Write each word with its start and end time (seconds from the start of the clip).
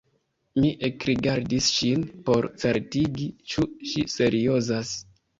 Mi 0.61 0.69
ekrigardis 0.87 1.67
ŝin 1.73 2.05
por 2.29 2.47
certigi 2.63 3.27
ĉu 3.53 3.65
ŝi 3.91 4.07
seriozas. 4.15 4.95